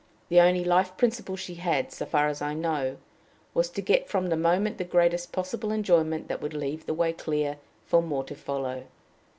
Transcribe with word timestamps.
The 0.29 0.39
only 0.39 0.63
life 0.63 0.97
principle 0.97 1.35
she 1.35 1.53
had, 1.53 1.91
so 1.91 2.07
far 2.07 2.27
as 2.27 2.41
I 2.41 2.55
know, 2.55 2.97
was 3.53 3.69
to 3.69 3.83
get 3.83 4.09
from 4.09 4.29
the 4.29 4.35
moment 4.35 4.79
the 4.79 4.83
greatest 4.83 5.31
possible 5.31 5.71
enjoyment 5.71 6.27
that 6.27 6.41
would 6.41 6.55
leave 6.55 6.87
the 6.87 6.95
way 6.95 7.13
clear 7.13 7.57
for 7.85 8.01
more 8.01 8.23
to 8.23 8.33
follow. 8.33 8.85